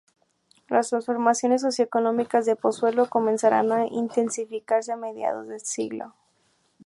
[0.67, 6.15] Las transformaciones socioeconómicas de Pozuelo comenzarán a intensificarse a mediados de siglo.